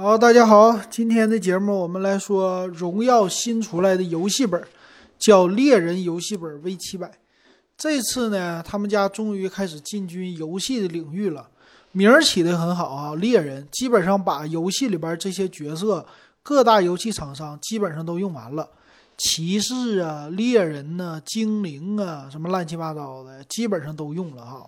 [0.00, 4.62] 好，大家好，今天的节目我们来说荣耀新出来的游戏本，
[5.18, 7.10] 叫猎人游戏本 V 七百。
[7.76, 11.48] 这次呢，他们家终于开始进军游戏的领域了，
[11.90, 16.06] 名儿起的很好啊，猎人基本上把游戏里边这些角色，
[16.44, 18.68] 各大游戏厂商基本上都用完了，
[19.16, 24.64] 骑士啊、猎人呐、精灵啊，什么乱七八糟的，基本上都用了哈。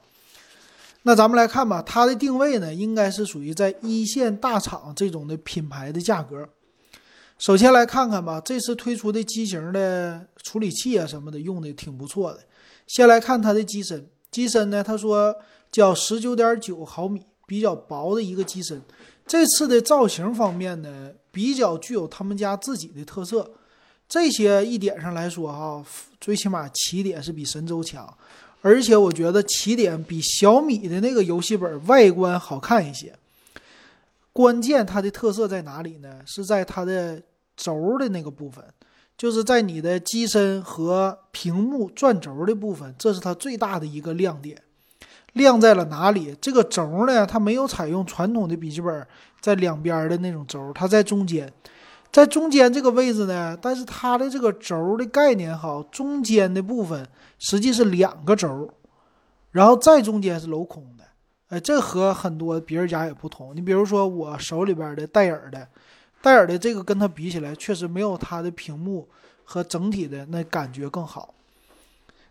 [1.03, 6.49] 那咱们来看吧，它的定位呢，应该是属于在一线大厂这种的品牌的价格。
[7.39, 12.41] 首先来看看吧，这次推出的机型的处理器啊什么的用的挺不错的。
[12.87, 15.35] 先来看它的机身，机身呢，他说
[15.73, 18.83] 叫十九点九毫米，比较薄的一个机身。
[19.27, 23.51] 这次的造型方面呢，比较具有他们家自己的特色。
[24.07, 25.83] 这些一点上来说哈，
[26.21, 28.13] 最起码起点是比神州强。
[28.63, 33.13] 而且我觉得起点比小米的那个游戏本外观好看一些。
[34.33, 36.21] 关键它的特色在哪里呢？
[36.27, 37.21] 是在它的
[37.57, 38.65] 轴的那个部分，
[39.19, 44.57] 就是在你的机身和屏幕转轴的部分，这是它最大的一个亮点。
[45.35, 46.37] 亮在了哪里？
[46.41, 49.07] 这个轴呢，它没有采用传统的笔记本
[49.41, 51.53] 在两边的那种轴，它在中间，
[52.13, 57.07] 在中间这个位置呢，但是它的这个轴的概念好，中间的部分。
[57.43, 58.69] 实际是两个轴，
[59.51, 61.05] 然后再中间是镂空的，
[61.49, 63.57] 哎，这和很多别人家也不同。
[63.57, 65.67] 你比如说我手里边的戴尔的，
[66.21, 69.09] 戴尔的这个跟它比起来，确实没有它的屏幕
[69.43, 71.35] 和整体的那感觉更好。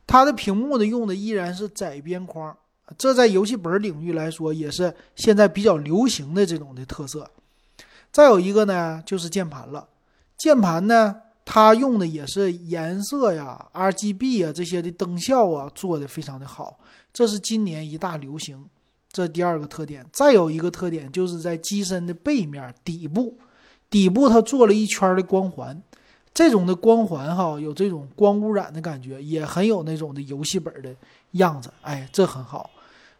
[0.05, 2.55] 它的屏幕呢用的依然是窄边框，
[2.95, 7.27] 这在游戏本领域来说也是现在比较流行的这种的特色。
[8.11, 9.87] 再有一个呢，就是键盘了，
[10.37, 11.21] 键盘呢。
[11.51, 16.77] 它用的也是颜色呀、RGB 啊这些的灯效啊，做的非常的好，
[17.11, 18.63] 这是今年一大流行。
[19.11, 23.35] 这第二个特点，再有一个特点就是在机身的背面底部，
[23.89, 25.81] 底部它做了一圈的光环，
[26.35, 30.95] 这种的光环哈，有这种光污染的感觉，也很有那种的游戏本的
[31.31, 32.69] 样子，哎，这很好。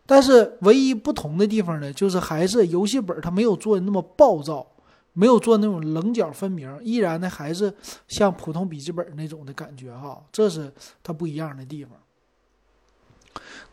[0.06, 4.68] 但是唯一不同的地方呢，就是还是游戏本它没有做的那么暴躁。
[5.20, 7.74] 没有做那种棱角分明，依然呢还是
[8.08, 11.92] 像普通笔记本那种的感觉哈，这是它不一样的地方。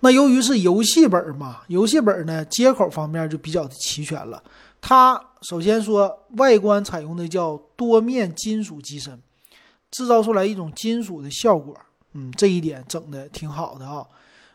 [0.01, 4.43] 那由于是游戏本嘛，游戏本呢接口方面就比较的齐全了。
[4.81, 9.17] 它首先说外观采用的叫多面金属机身，
[9.93, 11.77] 制造出来一种金属的效果，
[12.15, 14.05] 嗯，这一点整的挺好的啊。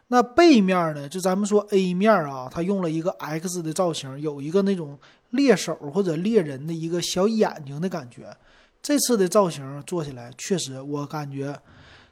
[0.10, 5.00] 那背面呢，就咱们说 A 面啊，它用了一个 X 的造型，有一个那种。
[5.32, 8.36] 猎手或者猎人的一个小眼睛的感觉，
[8.82, 11.60] 这次的造型做起来确实，我感觉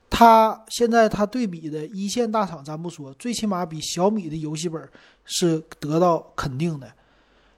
[0.10, 4.90] 它现在它对比的一线大厂，咱不说，最起码比小米的游戏本
[5.26, 6.92] 是得到肯定的。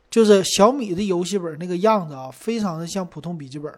[0.10, 3.74] 就是小米的游戏本那个样子啊，非常的像普通笔记本，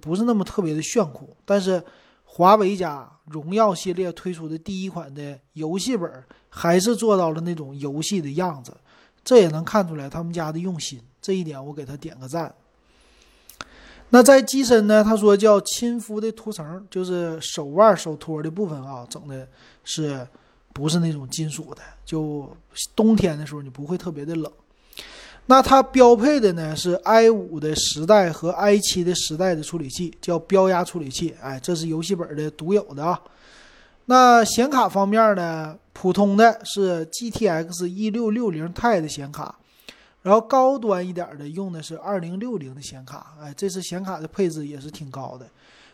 [0.00, 1.36] 不是那么特别的炫酷。
[1.44, 1.80] 但是
[2.24, 6.10] 华为家荣耀系列推出的第一款的游戏本，
[6.48, 8.76] 还是做到了那种游戏的样子，
[9.28, 10.98] 这也能看出来他们家的用心。
[11.20, 12.50] 这一点我给他点个赞。
[14.08, 15.04] 那在机身呢？
[15.04, 19.46] 他说叫亲肤的涂层，就是手腕、手托的部分啊，整的
[19.84, 20.26] 是
[20.72, 21.82] 不是那种金属的？
[22.06, 22.50] 就
[22.96, 24.50] 冬天的时候你不会特别的冷。
[25.44, 31.34] 那它标配的呢是 i 五的十代和 i 七的十代的处理器，叫标压处理器。
[31.42, 33.20] 哎，这是游戏本的独有的啊。
[34.10, 39.54] 那显卡方面呢，普通的是 GTX 一六六零 Ti 的显卡。
[40.22, 45.46] 然后高端一点的用的是二零六零的显卡，哎，这次显卡的配置也是挺高的。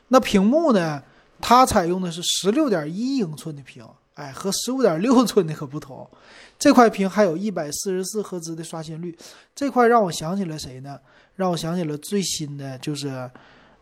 [0.08, 1.02] 那屏幕呢？
[1.41, 6.08] 它采用的是十六点一英寸的屏，哎，和十五点六寸的可不同。
[6.58, 9.16] 这块屏还有一百四十四赫兹的刷新率，
[9.54, 10.98] 这块让我想起了谁呢？
[11.34, 13.28] 让我想起了最新的就是，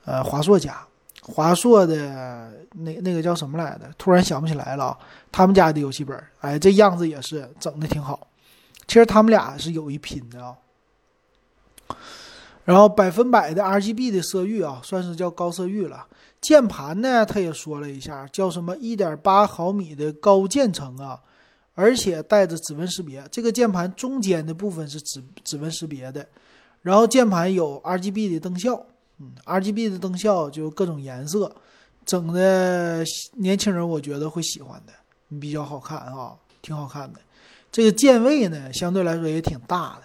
[0.05, 0.85] 呃，华硕家，
[1.23, 3.89] 华硕的那那个叫什么来着？
[3.97, 4.99] 突然想不起来了。
[5.31, 8.27] 他们家的游戏本，哎，这样子也是整的挺好。
[8.89, 10.57] 其实他们俩是有一拼的啊，
[12.65, 16.07] 然后百分百的 RGB 的色域啊，算是叫高色域了。
[16.41, 21.21] 键盘呢，他也说了一下，叫什么1.8毫米的高键程啊，
[21.75, 23.25] 而且带着指纹识别。
[23.31, 26.27] 这个键盘中间的部分是指指纹识别的，
[26.83, 28.85] 然后键盘有 RGB 的灯效，
[29.23, 31.55] 嗯，RGB 的灯效就各种颜色，
[32.05, 33.05] 整的
[33.35, 34.93] 年轻人我觉得会喜欢的，
[35.39, 37.21] 比较好看啊，挺好看的。
[37.71, 40.03] 这个键位呢，相对来说也挺大的，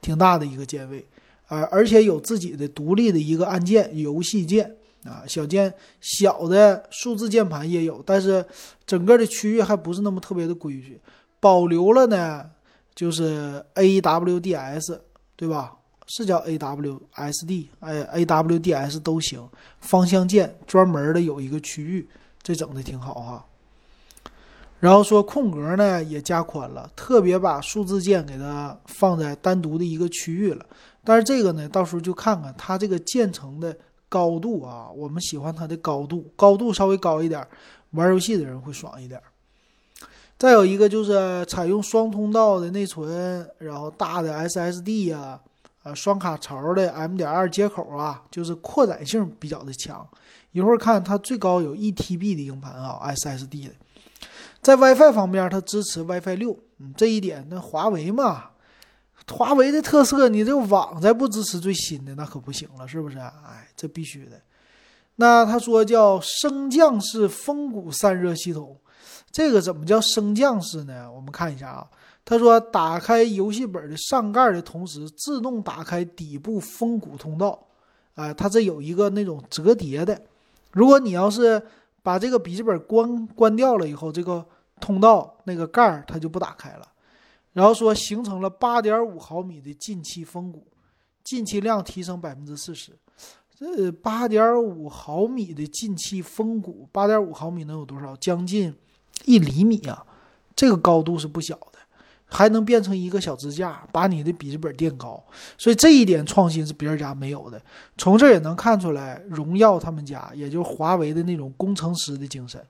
[0.00, 1.04] 挺大的一个键位，
[1.48, 8.46] 而而且有自己的独立的一个按键，游戏键啊，小键小的数字键盘也有，但是
[8.86, 11.00] 整个的区域还不是那么特别的规矩，
[11.40, 12.48] 保留了呢，
[12.94, 15.00] 就是 AWDS，
[15.34, 15.72] 对吧？
[16.12, 19.48] 是叫 AWSD，哎，AWDS 都行。
[19.78, 22.08] 方向键专门的有一个区域，
[22.42, 23.46] 这整的挺好哈。
[24.80, 30.66] 然后说空格呢也加宽了，特别把数字键给它放在单独的一个区域了。
[31.04, 33.76] 但是这个呢，到时候就看看它这个键程的
[34.08, 37.46] 高度啊，我们喜欢它的高度，高度稍微高一点，
[37.92, 39.22] 玩游戏的人会爽一点。
[40.36, 45.40] 再有一个就是采用双通道的内存，然后大的 SSD 呀，啊，
[45.94, 50.06] 双卡槽的 M.2 接口啊，就是扩展性比较的强。
[50.52, 53.74] 一会儿看它最高有一 TB 的硬盘啊，SSD 的。
[54.60, 58.50] 在 WiFi 方面，它支持 WiFi 六，嗯，这一点那华为嘛，
[59.30, 63.18] 华为的特色，你这网再不支持最新的那可不行了，是不是？
[63.18, 64.40] 哎，这必须的。
[65.16, 68.76] 那他说叫升降式风谷散热系统。
[69.30, 71.10] 这个怎么叫升降式呢？
[71.10, 71.86] 我们看一下啊，
[72.24, 77.66] 他说打开游戏本的上盖的同时，自动打开底部风骨通道，
[78.14, 80.20] 啊，它这有一个那种折叠的。
[80.72, 81.60] 如果你要是
[82.02, 84.46] 把这个笔记本关关掉了以后，这个
[84.80, 86.86] 通道那个盖儿它就不打开了。
[87.52, 90.64] 然后说形成了八点五毫米的进气风谷，
[91.24, 92.92] 进气量提升百分之四十。
[93.58, 98.14] 这八点五毫米的进气风谷，八点五毫米能有多少？
[98.16, 98.74] 将近。
[99.26, 100.02] 一厘米啊，
[100.56, 101.54] 这个高度是不小，
[102.30, 105.22] 还能变成一个小支架，把你的笔记本垫高，
[105.58, 107.60] 所以这一点创新是别人家没有的。
[107.98, 112.64] 从这也能看出来，荣耀他们家，也就是华为的那种工程师的精神，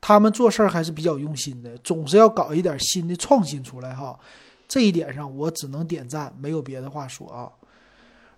[0.00, 4.18] 他们做事儿还是比较用心的，总是要搞一点新的创新出来哈。
[4.66, 7.50] 这一点上我只能点赞，没有别的话说啊。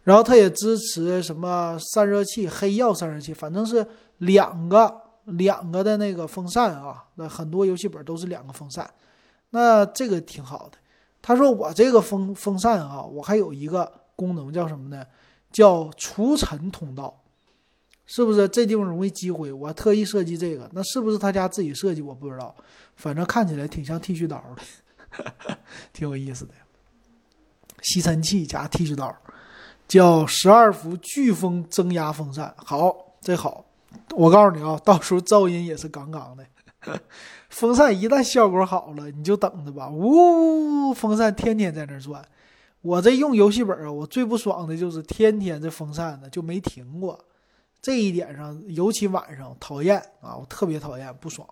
[0.03, 3.87] 然后它也支持什么散热器、黑曜散热器，反正是
[4.19, 5.03] 两个。
[5.39, 8.87] 两个的那个风扇啊，那很多游戏本都是两个风扇，
[9.55, 10.77] 那这个挺好的。
[11.23, 15.07] 他说我这个风风扇啊，我还有一个功能叫什么呢？
[15.53, 17.23] 叫除尘通道，
[18.05, 19.53] 是不是这地方容易积灰？
[19.53, 22.03] 我特意设计这个，那是不是他家自己设计？
[22.03, 22.53] 我不知道，
[22.97, 25.57] 反正看起来挺像剃须刀的，
[25.95, 26.53] 挺有意思的。
[27.83, 29.17] 吸尘器加剃须刀，
[29.87, 33.65] 叫十二伏飓风增压风扇，好，这好。
[34.11, 36.45] 我告诉你啊，到时候噪音也是杠杠的。
[37.51, 39.89] 风扇一旦效果好了，你就等着吧。
[39.89, 42.25] 呜，风扇天天在那转。
[42.83, 47.19] 我这用游戏本啊，我最不爽的就是天天这风扇呢就没停过。
[47.81, 51.49] 这一点上，尤其晚上讨厌啊，我特别讨厌，不爽。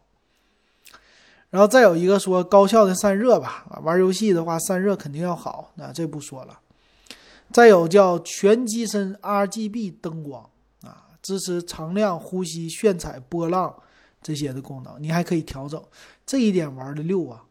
[1.51, 6.59] 然后再有一个说高效的散热吧，玩游戏的话散热肯定要好，那这不说了。
[7.51, 10.49] 再有叫全机身 RGB 灯光
[10.83, 11.09] 啊。
[11.23, 13.75] 支持常亮、呼吸、炫彩、波浪
[14.23, 15.83] 这些的功能，你还可以调整，
[16.25, 17.43] 这一点玩的溜啊！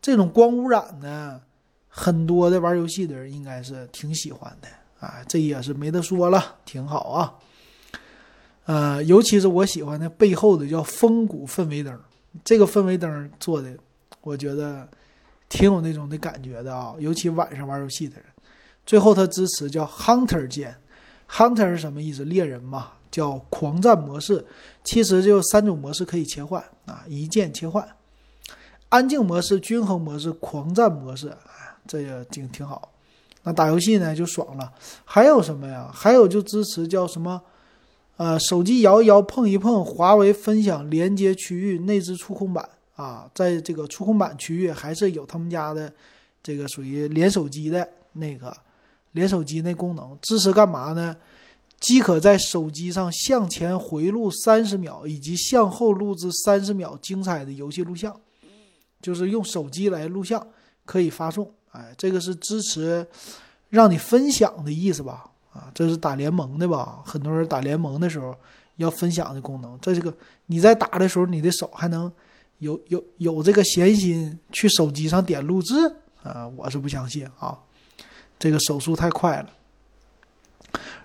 [0.00, 1.40] 这种光污染呢，
[1.88, 4.68] 很多的玩游戏的人应该是挺喜欢的
[5.00, 7.34] 啊，这也是没得说了，挺好啊。
[8.66, 11.98] 呃，尤其是我喜欢的背后的叫风谷氛围灯，
[12.44, 13.74] 这个氛围灯做的，
[14.20, 14.86] 我觉得
[15.48, 18.26] 挺有那种的感觉的啊，尤其晚上玩游戏的人。
[18.84, 20.76] 最后它支持叫 Hunter 键
[21.28, 22.24] ，Hunter 是什么意思？
[22.24, 22.92] 猎人嘛。
[23.18, 24.46] 叫狂战模式，
[24.84, 27.84] 其实就三种模式可以切换啊，一键切换。
[28.90, 32.92] 安静模式、均衡模式、狂战模式，啊，这也挺挺好。
[33.42, 34.72] 那打游戏呢就爽了。
[35.04, 35.90] 还有什么呀？
[35.92, 37.42] 还有就支持叫什么？
[38.18, 45.92] 呃，手机摇一摇、碰一碰，华为分享连接区域内置触控板啊，在这个触控板区域还是有他们家的
[46.40, 48.56] 这个属于连手机的那个
[49.10, 51.16] 连手机那功能，支持干嘛呢？
[51.80, 58.14] 即可在手机上向前回录三十秒，以及向后录制三十秒精彩的游戏录像，
[59.00, 60.44] 就是用手机来录像，
[60.84, 61.48] 可以发送。
[61.70, 63.06] 哎，这个是支持
[63.68, 65.30] 让你分享的意思吧？
[65.52, 67.00] 啊，这是打联盟的吧？
[67.04, 68.34] 很多人打联盟的时候
[68.76, 69.78] 要分享的功能。
[69.80, 70.12] 这这个
[70.46, 72.10] 你在打的时候，你的手还能
[72.58, 75.74] 有有有这个闲心去手机上点录制？
[76.24, 77.56] 啊，我是不相信啊，
[78.38, 79.50] 这个手速太快了。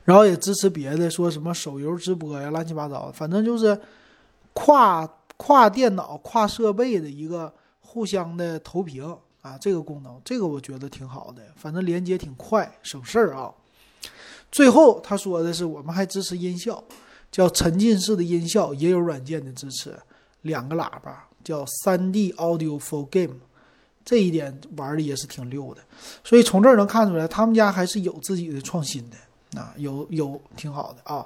[0.03, 3.79] 然后也支持别的，说什么手游直播呀，乱七八糟的，反正就是
[4.53, 5.07] 跨
[5.37, 13.51] 跨电脑、跨设备的一个互相的投屏啊，这个功能，这个我觉得挺好的，反正连接挺快，省事儿啊。
[14.51, 16.83] 最后他说的是，我们还支持音效，
[17.31, 19.97] 叫沉浸式的音效，也有软件的支持，
[20.41, 23.37] 两个喇叭，叫三 D Audio for Game，
[24.05, 25.81] 这一点玩的也是挺溜的。
[26.23, 29.17] 所以从这儿能看出来，他们家还是有自己的创新的。
[29.57, 31.25] 啊，有有挺好的啊。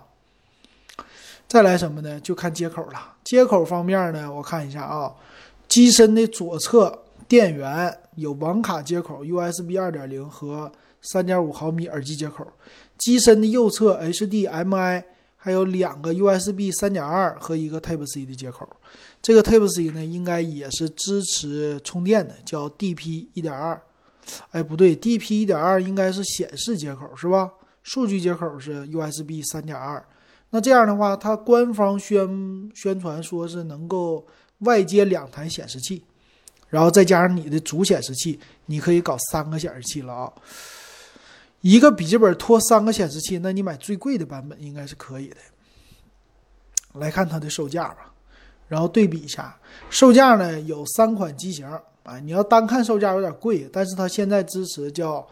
[1.48, 2.20] 再来什么呢？
[2.20, 3.16] 就看接口了。
[3.24, 5.14] 接口方面呢，我看一下啊，
[5.68, 12.46] 机身的左侧电源有网卡接口，USB 2.0和三点五毫米耳机接口，
[12.98, 15.04] 机身的右侧 HDMI，
[15.38, 18.68] 还有两个 USB 三点二和一个 Type C 的接口。
[19.22, 23.82] 这个 Type C 呢，应该也是支持充电的，叫 DP 一点二。
[24.52, 27.50] 哎，不对，DP 一点二应该是显示接口是吧？
[27.88, 30.06] 数据接口是 USB 三点二。
[30.50, 34.28] 那这样的话，它官方宣宣传说是能够
[34.60, 36.04] 外接两台显示器，
[36.68, 40.34] 然后再加上你的主显示器，你可以搞三个显示器了啊。
[41.62, 45.38] 一个笔记本拖三个显示器，那你买最贵的版本应该是可以的。
[46.96, 48.14] 来看它的售价吧，
[48.68, 49.58] 然后对比一下，
[49.90, 51.82] 售价呢有三款机型啊。
[52.20, 55.26] 你要单看售价有点贵，但是它现在支持叫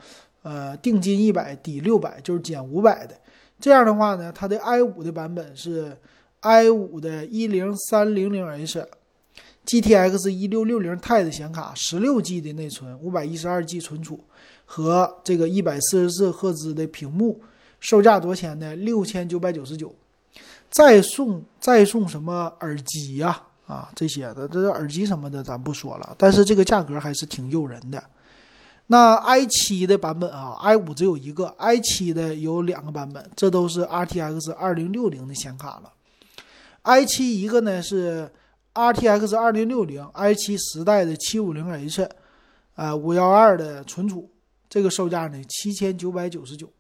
[0.46, 3.20] 呃定金一百抵六百，就是减五百的。
[3.60, 5.98] 这样的话呢，它的 i 五的版本是
[6.42, 14.20] i 五的一零三零零 H，GTX 一六六零 Ti 的显卡，十六 G 的内存，五百一十二 G 存储
[14.66, 17.42] 和这个一百四十四赫兹的屏幕，
[17.80, 18.76] 售价多少钱呢？
[18.76, 19.96] 六千九百九十九，
[20.70, 23.42] 再送再送什么耳机呀？
[23.66, 28.04] 啊，这些的这耳机什么的咱不说了，但是这个价格还是挺诱人的。
[28.88, 35.92] 那 i 七的版本啊，i 五只有一个，i 七的有两个版本，这都是 RTX 二零六零的显卡了。
[36.84, 38.32] i 七一个呢是
[38.76, 42.08] RTX 二零六零 i 七十代的七五零 H，
[42.76, 44.30] 呃五幺二的存储，
[44.70, 46.72] 这个售价呢七千九百九十九。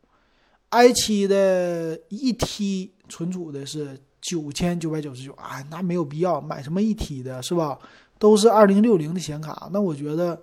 [0.69, 7.79] i 七的一 T 存储的是九千九百九十九，啊，那没有必要买什么一 T 的，是吧？
[8.19, 10.39] 都是二零六零的显卡，那我觉得。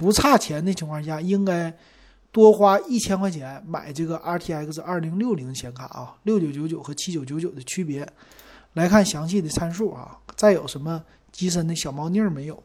[0.00, 1.76] 不差钱的情况下，应该
[2.32, 8.08] 多花一千块钱买这个 RTX 二零六零显卡啊，六九九九和七九九九的区别。
[8.72, 12.62] 来看详细的参数啊，再有什么机身的小猫腻没有？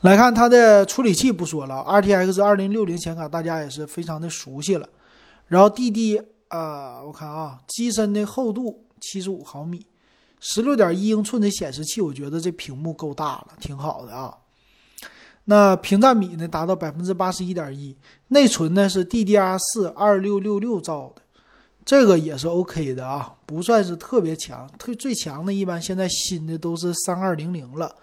[0.00, 4.88] 来看它的处理器不说了，RTX 二零六零显卡大家也是非常的熟悉了。
[5.48, 9.84] 然后 DD 啊，我看啊，机身的厚度七十五毫米，
[10.40, 14.34] 十六点一英寸的显示器，我觉得这屏幕够大了，挺好的啊。
[15.50, 17.96] 那屏占比呢达到百分之八十一点一，
[18.28, 21.22] 内存呢是 DDR 四二六六六兆的，
[21.86, 27.94] 这个也是 OK 的啊，不算是特别强，特最强的一般现在新的都是三二零零了，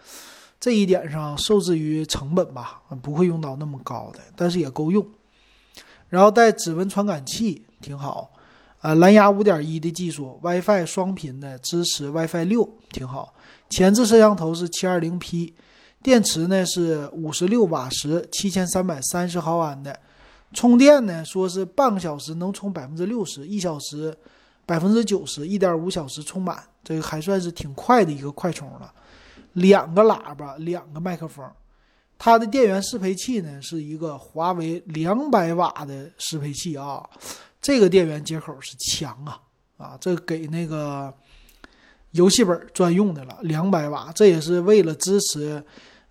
[0.60, 5.06] 这一点上受制于成本吧，不会用到那么高的，但是也够用。
[6.10, 8.32] 然后带指纹传感器挺好，
[8.80, 13.36] 啊，蓝牙五点一的技术，WiFi 双频的支持 WiFi 六挺好，
[13.70, 15.54] 前置摄像头是七二零 P。
[16.06, 20.00] 电池呢是五十六瓦时，七千三百三十毫安的，
[20.54, 24.16] 充电呢说是半个小时能充百分之六十，一小时
[24.68, 28.94] 百分之九十，一点五小时充满，这个还算是挺快的一个快充了。
[29.54, 31.44] 两个喇叭，两个麦克风，
[32.20, 37.04] 它的电源适配器呢是一个华为两百瓦的适配器啊，
[37.60, 39.42] 这个电源接口是强啊
[39.78, 41.12] 啊，这给那个
[42.12, 45.66] 游戏本专用的了，两百瓦，这也是为了支持。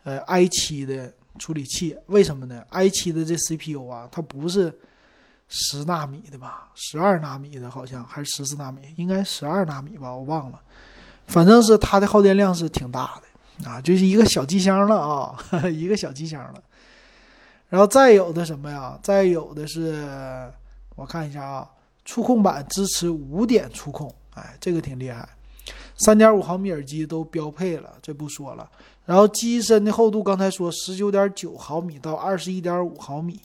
[0.04, 4.72] 呃，i 七的处理器为什么呢？i 七的这 CPU 啊，它不是
[5.48, 6.70] 十纳米的吧？
[6.74, 10.60] 十二纳米的，好像还是十四纳米，应该十二纳米吧，我忘了。
[11.26, 15.38] 反正是它的耗电量是挺大的啊，就是一个小机箱了啊，
[15.72, 16.62] 一个小机箱了。
[17.70, 18.98] 然后再有的什么呀？
[19.02, 20.52] 再有的是，
[20.94, 21.68] 我看一下啊，
[22.04, 25.26] 触控板支持五点触控，哎，这个挺厉害。
[25.96, 28.68] 三点五毫米耳机都标配了，这不说了。
[29.04, 33.38] 然后机身的厚度，刚才说十九点九毫米到二十一点五毫米，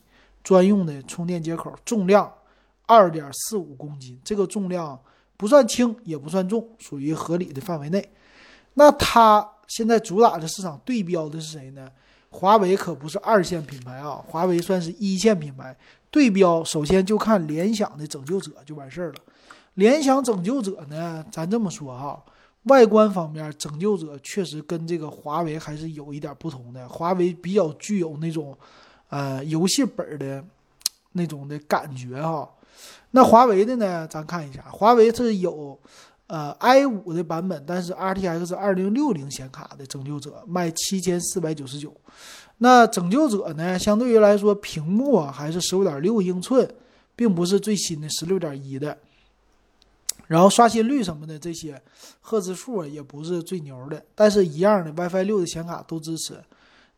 [0.43, 2.31] 专用的充电接口，重量
[2.85, 4.97] 二点四五公斤，这个重量
[5.35, 8.09] 不算轻也不算重，属于合理的范围内。
[8.75, 11.89] 那它现在主打的市场对标的是谁呢？
[12.29, 15.75] 华为可不是二线品牌啊，华为算是一线品牌。
[16.11, 19.15] 对标首先就看联想的拯救者就完事儿了。
[19.73, 22.23] 联想拯救者呢，咱这么说哈。
[22.69, 26.87] 外观方面，拯救者确实跟这个华为还是有一点不同的。
[26.87, 28.57] 华为比较具有那种，
[29.09, 30.41] 呃，游戏本的
[31.11, 32.49] 那种的感觉哈。
[33.11, 35.77] 那华为的呢，咱看一下，华为是有
[36.27, 41.93] 呃 i 五的版本，但是 RTX 二零六零显卡的拯救者卖七千四百九十九。
[42.59, 46.69] 那拯救者呢，相对于来说，屏幕啊还是十五点六英寸，
[47.15, 48.97] 并不是最新的十六点一的。
[50.29, 51.81] 然后刷新率什么的这些
[52.21, 56.39] 赫兹数也不是最牛的，但是一样的 WiFi 六的显卡都支持。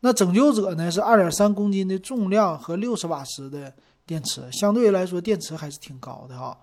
[0.00, 3.72] 那拯救者呢是二点三公斤的重量和六十瓦时的
[4.04, 6.54] 电池，相对来说电池还是挺高的哈。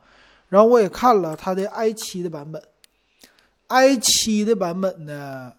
[0.48, 2.62] 然后我也看了它的 i 七的版本
[3.68, 5.52] ，i 七的版本呢，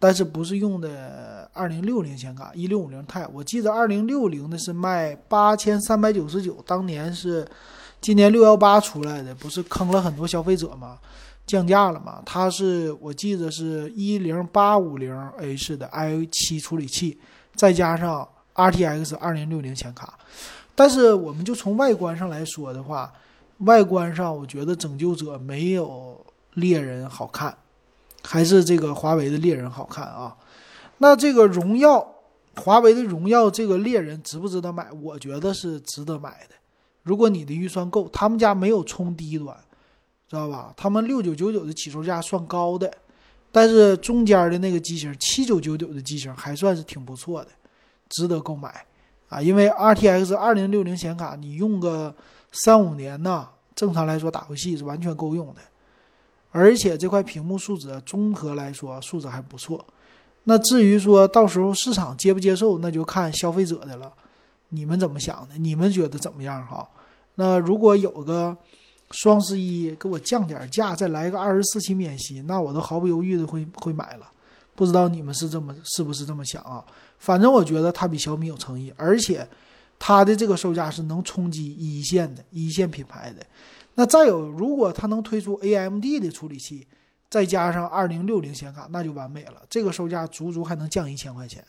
[0.00, 3.28] 但是不是用的二零六零显卡，一六五零 Ti。
[3.32, 7.46] 我记得二零六零的是卖八千三百九十九，当年是
[8.00, 10.98] 今年六幺八出来的，不是坑了很多消费者吗？
[11.46, 12.20] 降价了嘛？
[12.26, 17.18] 它是我记得是一零八五零 H 的 i 七处理器，
[17.54, 20.18] 再加上 RTX 二零六零显卡。
[20.74, 23.12] 但是我们就从外观上来说的话，
[23.58, 26.24] 外观上我觉得拯救者没有
[26.54, 27.56] 猎人好看，
[28.22, 30.36] 还是这个华为的猎人好看啊。
[30.98, 32.06] 那这个荣耀，
[32.56, 34.90] 华为的荣耀这个猎人值不值得买？
[35.00, 36.54] 我觉得是值得买的。
[37.06, 39.56] 如果你的预算够，他们家没有冲低端。
[40.28, 40.74] 知道吧？
[40.76, 42.92] 他们六九九九的起售价算高的，
[43.52, 47.50] 但是中间的那个机型七九九九的机型还算是挺不错的，
[48.08, 48.84] 值得购买
[49.28, 49.40] 啊！
[49.40, 52.12] 因为 RTX 二零六零显卡你用个
[52.50, 55.60] 三五年呢，正常来说打游戏是完全够用的，
[56.50, 59.86] 而且这块屏幕素质综合来说素质还不错。
[60.42, 64.12] 那至于说到时候市场接不接受，那就看消费者的了。
[64.70, 65.56] 你们怎么想的？
[65.56, 66.66] 你们觉得怎么样？
[66.66, 66.88] 哈，
[67.36, 68.56] 那如果有个。
[69.12, 74.28] 双十一给我降点价，再来个二十四期免息，那我都毫不犹豫的会会买了。
[74.74, 76.84] 不知道你们是这么是不是这么想啊？
[77.20, 79.46] 反正我觉得它比小米有诚意，而且
[79.96, 83.46] 它的这个售价是能冲击一线的一线品牌的。
[83.94, 86.84] 那再有，如果它能推出 AMD 的处理器，
[87.30, 89.62] 再加上二零六零显卡，那就完美了。
[89.70, 91.64] 这个售价足足还能降一千块钱，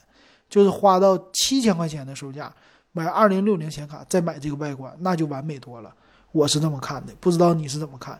[0.49, 2.51] 就是花到七千块钱的售价
[2.97, 5.93] 买二零六零显卡，再买这个外观，那就完美多了。
[6.31, 8.19] 我是这么看的，不知道你是怎么看？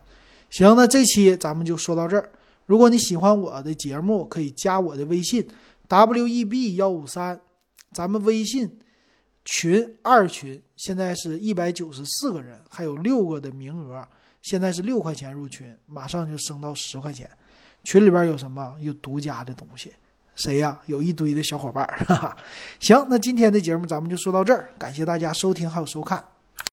[0.52, 2.30] 行，那这期咱们就说到这儿。
[2.68, 5.48] 如果你喜欢我的节目，可以加我的微信
[5.88, 7.40] w e b 幺五三，
[7.92, 8.78] 咱们微信
[9.44, 14.08] 群二群现在是一百九十四个人，还有六个的名额，
[14.44, 17.28] 现在是六块钱入群，马上就升到十块钱。
[17.84, 18.76] 群里边有什么？
[18.80, 19.92] 有独家的东西。
[20.38, 20.80] 谁呀？
[20.86, 21.86] 有一堆的小伙伴。
[22.08, 22.38] 哈哈。
[22.80, 26.24] 行，那今天的节目咱们就说到这儿，感谢大家收听还有收看。